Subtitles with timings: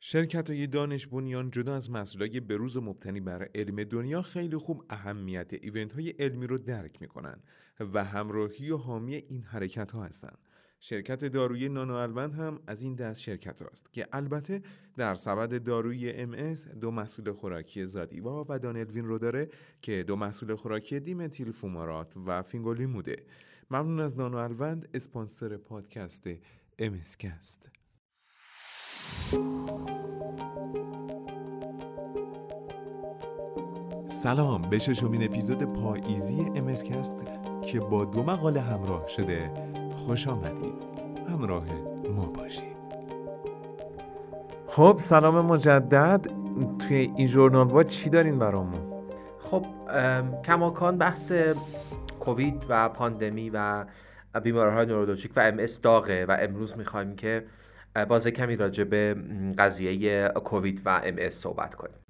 [0.00, 4.84] شرکت های دانش بنیان جدا از مسئولای بروز و مبتنی بر علم دنیا خیلی خوب
[4.90, 7.38] اهمیت ایونت های علمی رو درک می‌کنن
[7.80, 10.38] و همراهی و حامی این حرکت ها هستند.
[10.80, 14.62] شرکت دارویی نانو هم از این دست شرکت است که البته
[14.96, 19.48] در سبد دارویی ام دو محصول خوراکی زادیوا و دانلوین رو داره
[19.82, 23.16] که دو محصول خوراکی دیمتیل فومارات و فینگولیموده
[23.70, 26.28] ممنون از نانو الوند اسپانسر پادکست
[26.78, 27.77] امسکست
[34.22, 37.14] سلام به ششمین اپیزود پاییزی امسکست
[37.62, 39.50] که با دو مقاله همراه شده.
[39.90, 40.82] خوش آمدید.
[41.28, 41.64] همراه
[42.16, 42.76] ما باشید.
[44.66, 46.26] خب سلام مجدد.
[46.78, 49.04] توی این جورنال وا چی دارین برامون؟
[49.38, 49.66] خب
[50.44, 51.32] کماکان بحث
[52.20, 53.84] کووید و پاندمی و
[54.42, 57.44] بیماریهای نورولوژیک و ام داغه و امروز می‌خوایم که
[58.08, 59.16] باز کمی راجع به
[59.58, 62.07] قضیه کووید و ام صحبت کنیم.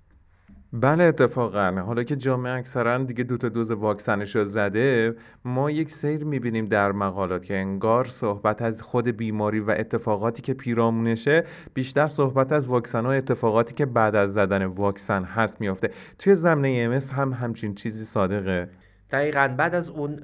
[0.72, 1.82] بله اتفاقا.
[1.86, 6.66] حالا که جامعه اکثرا دیگه دو تا دوز واکسنش رو زده ما یک سیر می‌بینیم
[6.66, 12.66] در مقالات که انگار صحبت از خود بیماری و اتفاقاتی که پیرامونشه بیشتر صحبت از
[12.66, 15.90] واکسن و اتفاقاتی که بعد از زدن واکسن هست میافته.
[16.18, 18.68] توی زمینه MS هم همچین چیزی صادقه.
[19.10, 19.54] دقیقا.
[19.56, 20.20] بعد از اون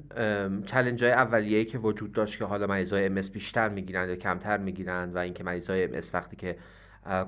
[0.65, 5.15] challenge های اولیه‌ای که وجود داشت که حالا مریضای MS بیشتر می‌گیرند یا کمتر می‌گیرند
[5.15, 6.55] و اینکه مریضای MS وقتی که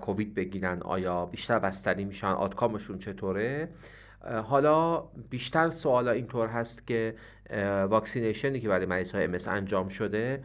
[0.01, 3.69] کووید بگیرن آیا بیشتر بستری میشن outcome شون چطوره؟
[4.43, 7.15] حالا بیشتر سوالا اینطور هست که
[7.89, 10.43] vaccination ی که برای مریض های MS انجام شده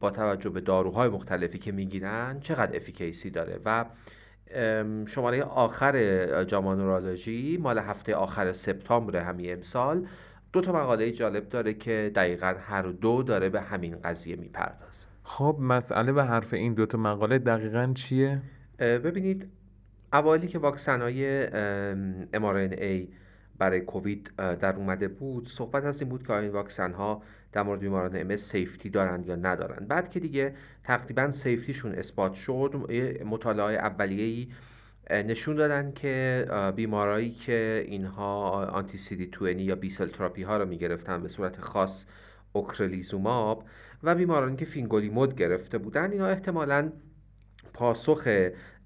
[0.00, 3.84] با توجه به داروهای مختلفی که می‌گیرن چقدر efficacy داره؟ و
[5.06, 10.06] شماره آخر جاما نورولوژی مال هفته آخر سپتامبر همین امسال.
[10.52, 15.11] دو تا مقاله جالب داره که دقیقا هر دو داره به همین قضیه می‌پردازه.
[15.32, 18.42] خب مسئله به حرف این دوتا مقاله دقیقا چیه؟
[18.78, 19.48] ببینید
[20.12, 21.46] اوالی که واکسن های
[22.32, 23.08] mRNA
[23.58, 27.22] برای کووید در اومده بود صحبت از این بود که این واکسن ها
[27.52, 30.54] در مورد بیماران ام سیفتی دارند یا ندارند بعد که دیگه
[30.84, 32.90] تقریبا safety شون اثبات شد
[33.26, 34.48] مطالعه اولیه‌ای
[35.10, 41.60] نشون دادن که بیمارایی که اینها anti-CD20 یا B-cell therapy ها رو می‌گرفتن به صورت
[41.60, 42.04] خاص
[42.52, 43.64] اوکرلیزوماب
[44.02, 46.92] و بیمارانی که فینگولیمود گرفته بودن اینا احتمالا
[47.74, 48.28] پاسخ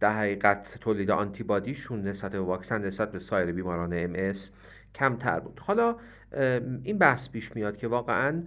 [0.00, 4.32] در حقیقت تولید آنتیبادیشون نسبت به واکسن نسبت به سایر بیماران MS
[4.94, 5.60] کمتر بود.
[5.62, 5.96] حالا
[6.82, 8.42] این بحث پیش میاد که واقعا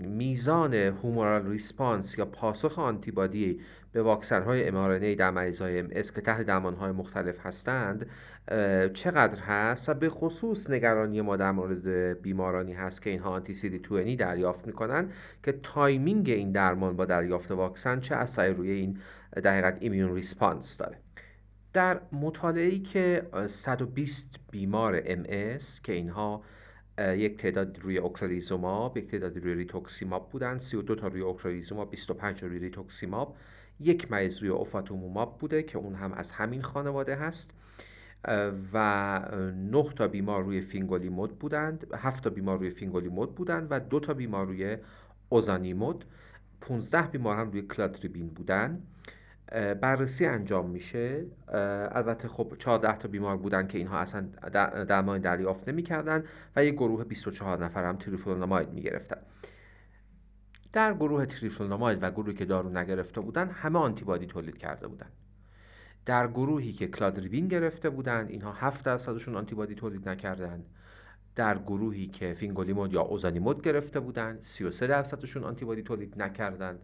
[0.00, 3.60] میزان humoral response یا پاسخ آنتیبادی
[3.92, 8.06] به واکسن های mRNA در مریض های MS که تحت درمان های مختلف هستند
[8.94, 11.88] چقدر هست؟ و به خصوص نگرانی ما در مورد
[12.22, 15.12] بیمارانی هست که اینها anti-CD دریافت می‌کنن
[15.42, 18.98] که timing این درمان با دریافت واکسن چه اثری روی این
[19.42, 20.98] در حقیقت immune response داره.
[21.72, 26.42] در مطالعه‌ای که 120 بیمار MS که اینها
[26.98, 32.58] یک تعداد روی اوکرالیزوماب یک تعداد روی ریتوکسیماب بودن 32 تا روی اوکرالیزوماب 25 روی
[32.58, 33.36] ریتوکسیماب
[33.80, 37.50] یک مریض روی اوفاتوموماب بوده که اون هم از همین خانواده هست
[38.72, 39.20] و
[39.54, 44.14] 9 تا بیمار روی فینگولیمود بودند 7 تا بیمار روی فینگولیمود بودند و دو تا
[44.14, 44.76] بیمار روی
[45.28, 46.04] اوزانیمود
[46.60, 48.82] 15 بیمار هم روی کلادریبین بودند
[49.80, 51.24] بررسی انجام میشه.
[51.92, 54.20] البته خب 14 تا بیمار بودن که اینها اصلا
[54.84, 56.24] درمان دریافت نمی‌کردن
[56.56, 59.18] و یک گروه 24 نفر هم تریفلوناماید می‌گرفتن.
[60.72, 65.08] در گروه تریفلوناماید و گروهی که دارو نگرفته بودن همه آنتیبادی تولید کرده بودن.
[66.06, 70.66] در گروهی که کلادریبین گرفته بودند اینها 7 درصدشون آنتیبادی تولید نکردند
[71.36, 76.78] در گروهی که فینگولیمود یا اوزانیمود گرفته بودند 33 درصدشون آنتیبادی تولید نکردند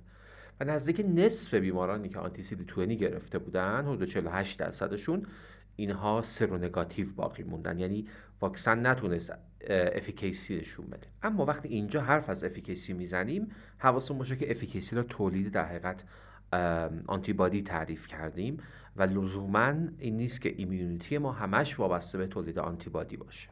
[0.61, 5.27] و نزدیک نصف بیمارانی که anti-CD گرفته بودن حدود 48 درصدشون
[5.77, 7.78] اینها seronegative باقی موندن.
[7.78, 8.09] یعنی
[8.41, 9.33] واکسن نتونست
[9.71, 15.03] efficacy نشون بده اما وقتی اینجا حرف از efficacy می‌زنیم حواسون باشه که efficacy را
[15.03, 16.05] تولید در حقیقت
[17.07, 18.57] آنتیبادی تعریف کردیم
[18.97, 23.49] و لزوما این نیست که immunity ما همش وابسته به تولید آنتیبادی باشه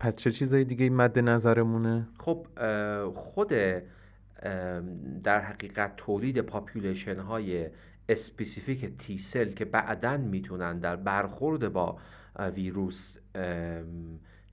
[0.00, 2.46] پس چه چیزایی دیگه مد نظرمونه؟ خب
[3.14, 3.48] خود
[5.24, 7.66] در حقیقت تولید population های
[8.08, 11.98] specific T cell که بعدا می‌تونن در برخورد با
[12.38, 13.16] ویروس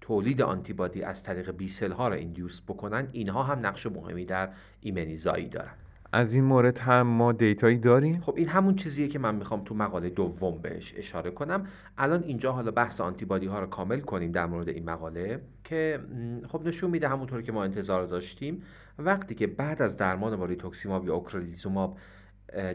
[0.08, 4.50] تولید آنتیبادی از طریق B cell ها را induce بکنن اینها هم نقش مهمی در
[4.82, 5.72] ایمنی‌زایی دارن
[6.14, 9.64] از این مورد هم ما data یی داریم؟ خب این همون چیزیه که من می‌خوام
[9.64, 11.68] تو مقاله دوم بهش اشاره کنم.
[11.98, 16.00] الان اینجا حالا بحث آنتیبادی ها رو کامل کنیم در مورد این مقاله که
[16.48, 18.64] خب نشون میده همونطور که ما انتظار داشتیم
[19.00, 21.98] وقتی که بعد از درمان با ریتوکسیماب یا اوکرلیزوماب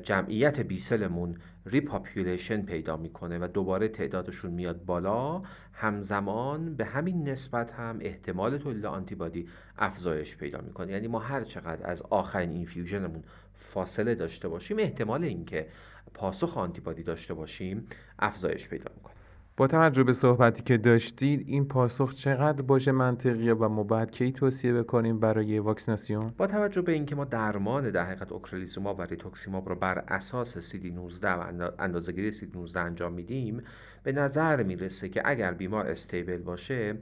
[0.03, 1.37] جمعیت B cell مون
[1.67, 5.43] repopulation پیدا می‌کنه و دوباره تعدادشون میاد بالا
[5.73, 9.49] همزمان به همین نسبت هم احتمال تولید آنتیبادی
[9.79, 10.93] افزایش پیدا می‌کنه.
[10.93, 13.23] یعنی ما هر چقدر از آخرین infusion مون
[13.55, 15.69] فاصله داشته باشیم احتمال اینکه
[16.15, 17.87] پاسخ آنتیبادی داشته باشیم
[18.19, 19.12] افزایش پیدا می‌کنه.
[19.57, 24.33] با توجه به صحبتی که داشتید این پاسخ چقدر باشه منطقیه و ما باید کی
[24.33, 29.69] توصیه بکنیم برای واکسیناسیون؟ با توجه به اینکه ما درمان در حقیقت اوکرلیزوماب و ریتوکسیماب
[29.69, 33.63] رو بر اساس CD19 و اندازه‌گیری CD19 انجام میدیم
[34.03, 36.99] به نظر می‌رسه که اگر بیمار stable باشه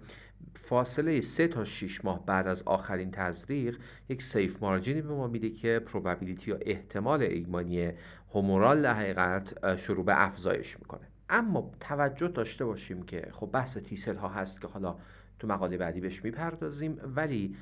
[0.55, 5.27] فاصله 3 تا 6 ماه بعد از آخرین تزریق یک safe margin ی به ما
[5.27, 7.93] میده که probability یا احتمال ایمنی
[8.33, 11.10] humoral در حقیقت شروع به افزایش می‌کنه.
[11.31, 14.97] اما توجه داشته باشیم که خب بحث T cell ها هست که حالا
[15.39, 17.57] تو مقاله بعدی بهش می‌پردازیم ولی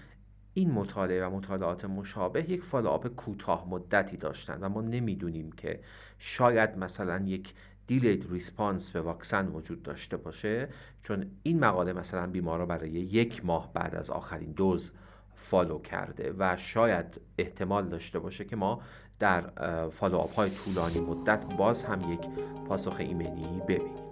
[0.54, 5.80] این مطالعه و مطالعات مشابه یک follow-up کوتاه مدتی داشتن و ما نمی‌دونیم که
[6.18, 7.54] شاید مثلا یک
[7.86, 10.68] delayed response به واکسن وجود داشته باشه
[11.02, 14.92] چون این مقاله مثلا بیمارا برای یک ماه بعد از آخرین دوز
[15.34, 18.82] follow کرده و شاید احتمال داشته باشه که ما
[19.18, 19.42] در
[19.88, 22.20] follow-up های طولانی مدت باز هم یک
[22.68, 24.08] پاسخ ایمنی ببینیم.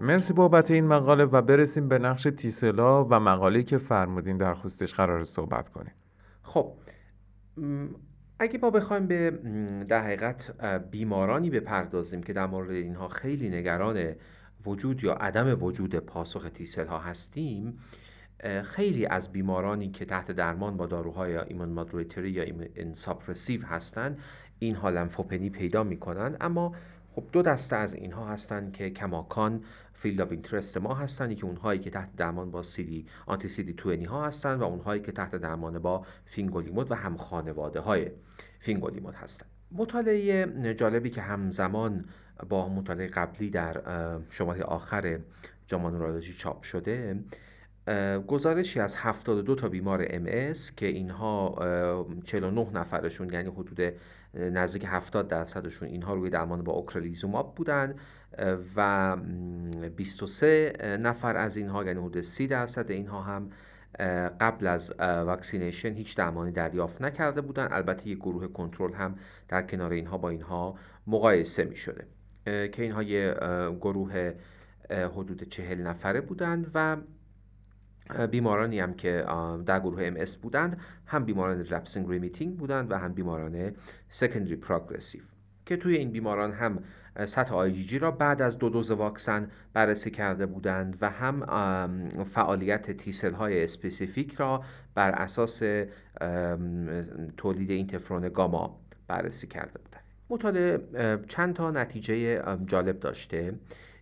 [0.00, 4.94] مرسی بابت این مقاله و برسیم به نقش تیسلا و مقاله‌ای که فرمودین در خصوصش
[4.94, 5.92] قرار صحبت کنیم.
[8.48, 9.30] اگه ما بخوایم به
[9.88, 14.14] در حقیقت بیمارانی بپردازیم که در مورد اینها خیلی نگران
[14.66, 17.78] وجود یا عدم وجود پاسخ تیسل ها هستیم
[18.64, 24.18] خیلی از بیمارانی که تحت درمان با داروهای ایمون مادوریتری یا ایمون ساپرسیو هستند
[24.58, 26.74] اینها لنفوپنی پیدا می‌کنند اما
[27.14, 29.64] خب دو دسته از اینها هستند که کماکان
[29.94, 34.60] field of interest ما هستند که اونهایی که تحت درمان با دی anti-CD20 ها هستند
[34.60, 38.10] و اونهایی که تحت درمان با فینگولیمود و هم خانواده های
[38.60, 42.04] فینگولیمود هستند مطالعه جالبی که همزمان
[42.48, 43.80] با مطالعه قبلی در
[44.30, 45.18] شماره آخر
[45.72, 47.16] نورولوژی چاپ شده
[48.26, 51.56] گزارشی از 72 تا بیمار MS که اینها
[52.24, 53.92] 49 نفرشون یعنی حدود
[54.34, 57.94] نزدیک 70 درصدشون اینها روی درمان با اوکرلیزوماب بودن
[58.76, 59.16] و
[59.96, 63.50] 23 نفر از اینها یعنی حدود 30 درصد اینها هم
[64.40, 67.68] قبل از vaccination هیچ درمانی دریافت نکرده بودن.
[67.70, 69.14] البته یک گروه کنترل هم
[69.48, 70.74] در کنار اینها با اینها
[71.06, 72.06] مقایسه می شده
[72.44, 73.34] که اینها یه
[73.80, 74.32] گروه
[74.90, 76.96] حدود چهل نفره بودند و
[78.30, 79.24] بیمارانی هم که
[79.66, 80.80] در گروه MS بودند.
[81.06, 83.72] هم بیماران relapsing remitting بودند و هم بیماران
[84.10, 85.22] secondary progressive
[85.66, 86.78] که توی این بیماران هم
[87.26, 91.40] سطح آیجیجی را بعد از دو دوز واکسن بررسی کرده بودند و هم
[92.24, 94.62] فعالیت T cell های specific را
[94.94, 95.62] بر اساس
[97.36, 100.02] تولید اینترفرون گاما بررسی کرده بودند.
[100.30, 100.78] مطالعه
[101.28, 103.54] چند تا نتیجه جالب داشته.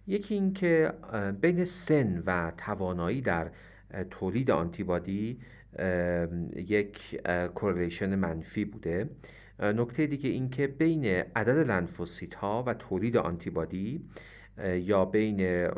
[0.06, 0.92] یکی اینکه
[1.40, 3.50] بین سن و توانایی در
[4.10, 5.38] تولید آنتیبادی
[6.56, 7.20] یک
[7.54, 9.10] correlation منفی بوده.
[9.60, 11.04] نکته دیگه این که بین
[11.36, 14.04] عدد لنفوسیت ها و تولید آنتیبادی
[14.78, 15.68] یا بین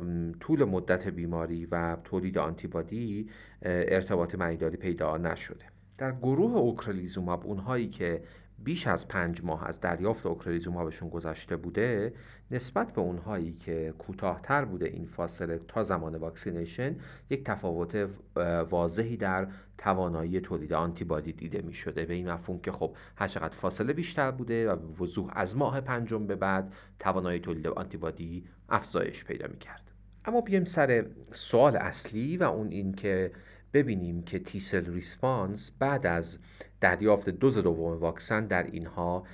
[0.40, 3.28] طول مدت بیماری و تولید آنتیبادی
[3.62, 5.64] ارتباط معنیداری پیدا نشده.
[5.98, 8.22] در گروه اوکرلیزوماب اونهایی که
[8.64, 12.12] بیش از پنج ماه از دریافت اوکرلیزومابشون گذشته بوده
[12.50, 16.96] نسبت به اونهایی که کوتاهتر بوده این فاصله تا زمان vaccination
[17.30, 18.08] یک تفاوت
[18.70, 19.48] واضحی در
[19.78, 24.30] توانایی تولید آنتیبادی دیده می شده به این مفهوم که خب هر چقدر فاصله بیشتر
[24.30, 29.58] بوده و به وضوح از ماه پنجم به بعد توانایی تولید آنتیبادی افزایش پیدا می
[29.58, 29.82] کرد
[30.24, 33.32] اما بیایم سر سوال اصلی و اون این که
[33.72, 36.38] ببینیم که T cell response بعد از
[36.80, 39.24] دریافت دوز دوم واکسن در اینها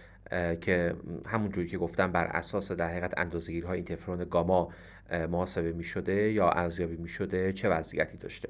[0.61, 0.95] که
[1.27, 4.73] همونجوری که گفتم بر اساس در حقیقت اندازه‌گیری‌های اینترفرون گاما
[5.11, 8.49] محاسبه می شده یا ارزیابی می شده چه وضعیتی داشته؟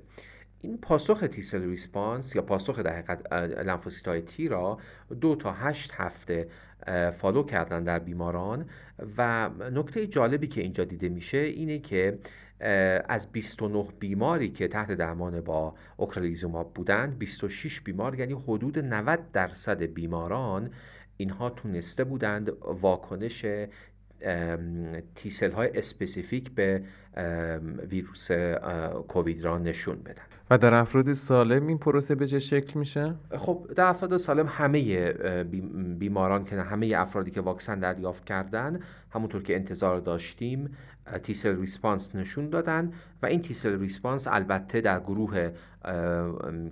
[0.64, 3.32] این پاسخ T cell response یا پاسخ در حقیقت
[3.66, 4.78] لنفوسیت های تی را
[5.20, 6.48] دو تا هشت هفته
[7.12, 8.66] follow کردن در بیماران
[9.18, 12.18] و نکته جالبی که اینجا دیده میشه اینه که
[13.08, 19.82] از 29 بیماری که تحت درمان با اوکرلیزوماب بودند 26 بیمار یعنی حدود 90 درصد
[19.82, 20.70] بیماران
[21.16, 23.46] اینها تونسته بودند واکنش
[25.14, 26.82] T cell های specific به
[27.90, 28.28] ویروس
[29.08, 33.66] کووید را نشون بدن و در افراد سالم این پروسه به چه شکل میشه؟ خب
[33.76, 35.12] در افراد سالم همه
[35.98, 38.80] بیماران که همه افرادی که واکسن دریافت کردن
[39.10, 40.76] همونطور که انتظار داشتیم
[41.22, 42.92] T cell response نشون دادن
[43.22, 45.50] و این T cell response البته در گروه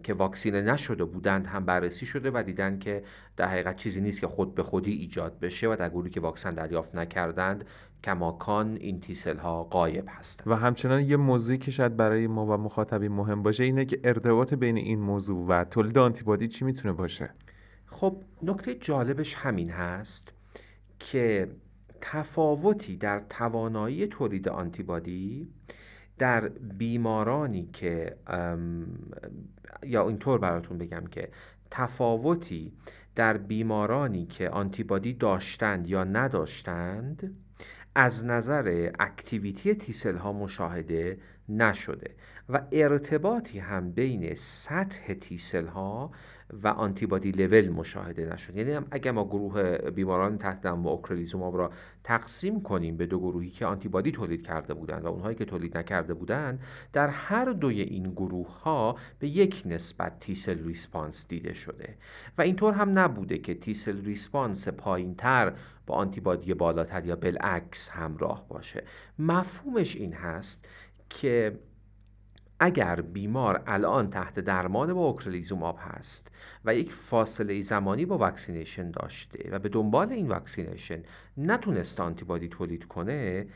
[0.02, 3.04] که واکسینه نشده بودند هم بررسی شده و دیدن که
[3.36, 6.54] در حقیقت چیزی نیست که خود به خودی ایجاد بشه و در گروهی که واکسن
[6.54, 7.64] دریافت نکردند
[8.04, 10.48] کماکان این تیسل ها قایب هستند.
[10.48, 14.54] و همچنان یه موضوعی که شاید برای ما و مخاطبین مهم باشه اینه که ارتباط
[14.54, 17.30] بین این موضوع و تولید آنتیبادی چی می‌تونه باشه؟
[17.86, 20.32] خب نکته جالبش همین هست
[20.98, 21.48] که
[22.02, 25.49] تفاوتی در توانایی تولید آنتیبادی
[26.18, 28.16] در بیمارانی که
[29.82, 31.28] یا اینطور براتون بگم که
[31.71, 32.73] تفاوتی
[33.14, 37.37] در بیمارانی که آنتیبادی داشتند یا نداشتند
[37.94, 41.18] از نظر activity T cell ها مشاهده
[41.49, 42.11] نشده
[42.49, 46.11] و ارتباطی هم بین سطح T cell ها
[46.52, 48.56] و antibody level مشاهده نشد.
[48.56, 51.71] یعنی اگر ما گروه بیماران تحت درمان با اوکرلیزوماب را
[52.04, 56.14] تقسیم کنیم به دو گروهی که آنتیبادی تولید کرده بودند و اونهایی که تولید نکرده
[56.14, 56.61] بودند
[56.92, 61.94] در هر دوی این گروه ها به یک نسبت T cell response دیده شده.
[62.38, 65.52] و اینطور هم نبوده که T cell response پایین تر
[65.87, 68.85] با آنتیبادی بالاتر یا بالعکس همراه باشه.
[69.18, 70.68] مفهومش این هست
[71.09, 71.59] که
[72.64, 76.31] اگر بیمار الان تحت درمان با اوکرلیزوماب هست
[76.64, 81.02] و یک فاصله زمانی با vaccination داشته و به دنبال این vaccination
[81.37, 83.47] نتونست آنتیبادی تولید کنه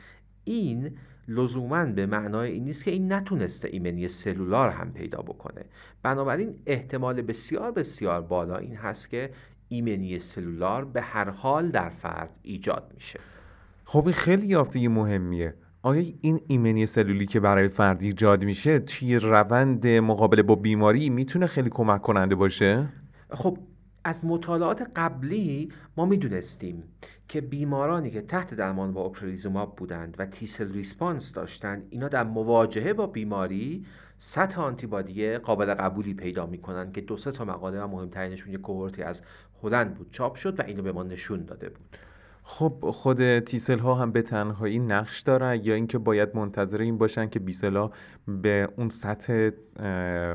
[0.44, 0.96] این
[1.28, 5.64] لزوما به معنای این نیست که این نتونسته ایمنی سلولار هم پیدا بکنه.
[6.02, 9.30] بنابراین احتمال بسیار بسیار بالا این هست که
[9.68, 13.20] ایمنی سلولار به هر حال در فرد ایجاد میشه.
[13.84, 15.54] خب این خیلی یافته مهمیه.
[15.86, 21.46] آیا این ایمنی سلولی که برای فرد ایجاد میشه توی روند مقابله با بیماری می‌تونه
[21.46, 22.88] خیلی کمک کننده باشه؟
[23.30, 23.58] خب
[24.04, 26.82] از مطالعات قبلی ما می‌دونستیم
[27.28, 32.24] که بیمارانی که تحت درمان با اوکرلیزوماب بودند و T cell response داشتند اینا در
[32.24, 33.86] مواجهه با بیماری
[34.18, 38.96] سطح آنتیبادی قابل قبولی پیدا می‌کنن که دو سه تا مقاله و مهمترینشون یک cohort
[38.96, 39.22] ی از
[39.62, 41.96] هلند بود چاپ شد و اینو به ما نشون داده بود
[42.48, 46.98] خب خود T cell ها هم به تنهایی نقش دارن یا اینکه باید منتظر این
[46.98, 47.92] باشن که B cell ها
[48.28, 49.50] به اون سطح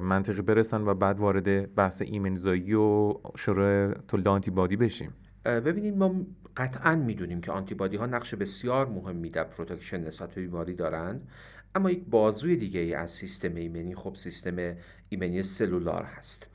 [0.02, 5.14] منطقی برسن و بعد وارد بحث ایمنیزایی و شروع تولید آنتیبادی بشیم.
[5.46, 6.16] ببینید ما
[6.58, 11.28] قطعا می‌دونیم که آنتیبادی ها نقش بسیار مهمی در protection نسبت به بیماری دارند
[11.76, 14.76] اما یک بازوی دیگه ای از سیستم ایمنی خب سیستم
[15.10, 16.48] ایمنی cellular هست.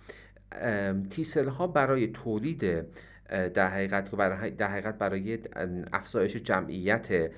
[1.10, 2.64] T cell ها برای تولید
[3.28, 5.38] در حقیقت برای در حقیقت برای
[5.92, 7.30] افزایش جمعیت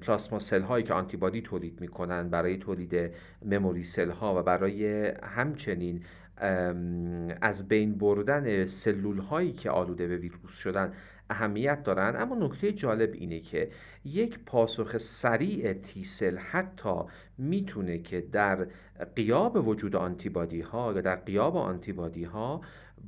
[0.00, 3.12] plasma cell هایی که آنتیبادی تولید می‌کنن برای تولید
[3.44, 6.04] memory cell ها و برای همچنین
[7.40, 10.92] از بین بردن سلول هایی که آلوده به ویروس شدن
[11.30, 13.70] اهمیت دارند اما نکته جالب اینه که
[14.04, 17.00] یک پاسخ سریع T cell حتی
[17.38, 18.66] می‌تونه که در
[19.16, 22.60] غیاب وجود آنتیبادی ها یا در غیاب آنتیبادی ها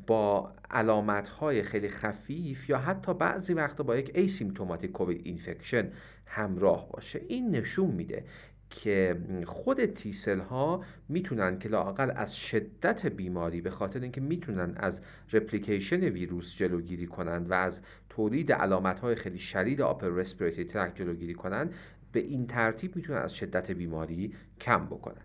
[0.07, 5.91] با علامت های خیلی خفیف یا حتی بعضی وقتا با یک asymptomatic COVID infection
[6.27, 7.21] همراه باشه.
[7.29, 8.25] این نشون میده
[8.71, 9.17] که
[9.47, 15.03] خود T cell ها می‌تونن که لاقل از شدت بیماری به خاطر اینکه می‌تونن از
[15.33, 21.35] replication ویروس جلوگیری کنند و از تولید علامت های خیلی شدید upper respiratory tract جلوگیری
[21.35, 21.75] کنند
[22.13, 25.23] به این ترتیب می‌تونن از شدت بیماری کم بکنن.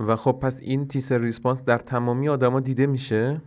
[0.00, 3.40] و خب پس این T cell response در تمامی آدما دیده میشه؟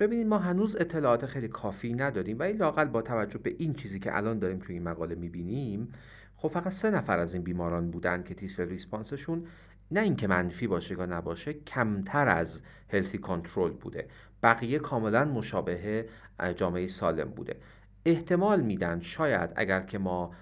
[0.00, 4.16] ببینید ما هنوز اطلاعات خیلی کافی نداریم ولی لاقل با توجه به این چیزی که
[4.16, 5.92] الان داریم توی این مقاله می‌بینیم
[6.36, 9.46] خب فقط سه نفر از این بیماران بودن که T cell response شون
[9.90, 14.08] نه اینکه منفی باشه یا نباشه کمتر از healthy control بوده.
[14.42, 16.08] بقیه کاملا مشابه
[16.56, 17.56] جامعه سالم بوده.
[18.04, 20.34] احتمال میدن شاید اگر که ما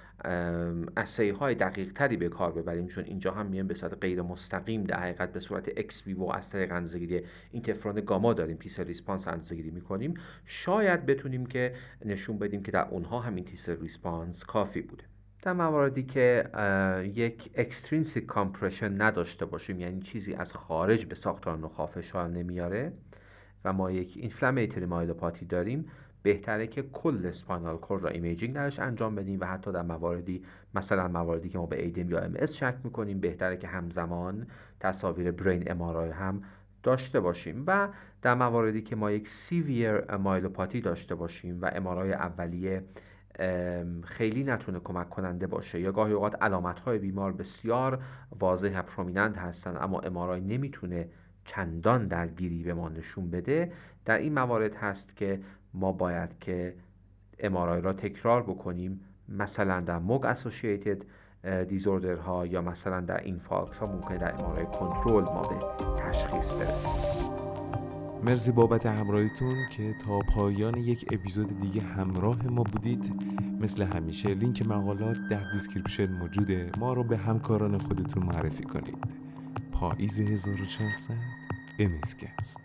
[0.96, 4.84] assay های دقیق تری به کار ببریم چون اینجا هم میان به صورت غیر مستقیم
[4.84, 7.22] در حقیقت به صورت اکس ویو از طریق اندازه‌گیری
[7.52, 10.14] interferon gamma داریم T cell response اندازه‌گیری می‌کنیم.
[10.44, 15.04] شاید بتونیم که نشون بدیم که در اونها همین T cell response کافی بوده.
[15.42, 16.44] در مواردی که
[17.14, 22.92] یک extrinsic compression نداشته باشیم یعنی چیزی از خارج به ساختار نخاع فشار نمیاره
[23.64, 25.90] و ما یک inflammatory myelopathy داریم
[26.24, 31.08] بهتره که کل spinal cord را imaging درش انجام بدیم و حتی در مواردی مثلا
[31.08, 34.46] مواردی که ما به ADEM یا MS شک می‌کنیم بهتره که همزمان
[34.80, 36.42] تصاویر brain MRI هم
[36.82, 37.88] داشته باشیم و
[38.22, 42.84] در مواردی که ما یک severe myelopathy داشته باشیم و MRI اولیه
[44.04, 48.02] خیلی نتونه کمک کننده باشه یا گاهی اوقات علامت های بیمار بسیار
[48.40, 51.08] واضح و prominent هستن اما MRI نمی‌تونه
[51.44, 53.72] چندان درگیری به ما نشون بده.
[54.04, 55.40] در این موارد هست که
[55.74, 56.74] ما باید که
[57.38, 60.98] MRI را تکرار بکنیم مثلا در MOG associated
[61.68, 65.56] disorder ها یا مثلا در infarct ها ممکنه در MRI کنترل ما به
[66.02, 67.34] تشخیص برسیم.
[68.24, 73.12] مرسی بابت همراهیتون که تا پایان یک اپیزود دیگه همراه ما بودید.
[73.60, 76.70] مثل همیشه لینک مقالات در description موجوده.
[76.78, 78.98] ما رو به همکاران خودتون معرفی کنید.
[79.72, 81.14] پاییز 1400
[81.78, 82.60] MSCast